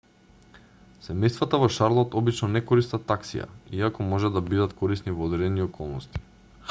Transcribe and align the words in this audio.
семејствата 1.07 1.59
во 1.63 1.67
шарлот 1.75 2.17
обично 2.21 2.49
не 2.53 2.61
користат 2.71 3.05
таксија 3.11 3.45
иако 3.81 4.07
можат 4.15 4.39
да 4.39 4.45
бидат 4.49 4.75
корисни 4.81 5.15
во 5.21 5.29
одредени 5.31 5.67
околности 5.71 6.25